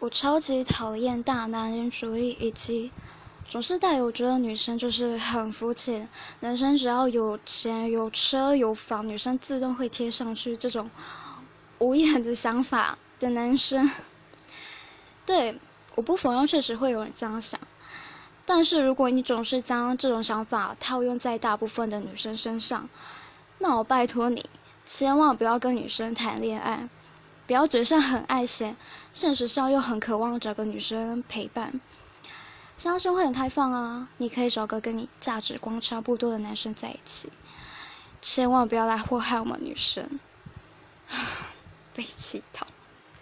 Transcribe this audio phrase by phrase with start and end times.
[0.00, 2.92] 我超级讨厌大男人主义，以及
[3.48, 10.88] 总是带有觉得女生就是很肤浅，男生只要有钱、有车、有房，女生自动会贴上去这种
[11.78, 13.90] 无眼的想法的男生。
[15.26, 15.58] 对，
[15.96, 17.58] 我不否认，确实会有人这样想。
[18.46, 22.88] 但是如果你总是将这种想法套用在大部分的女生身上，
[23.58, 24.48] 那我拜托你，
[24.86, 26.88] 千万不要跟女生谈恋爱。
[27.48, 28.76] 不要嘴上很爱显，
[29.14, 31.80] 现实上又很渴望找个女生陪伴。
[32.76, 37.32] 现在社会很开放啊，你可以找个跟你价值观差不多的男生在一起。
[38.20, 40.20] 千万不要来祸害我们女生，
[41.94, 42.66] 被气到。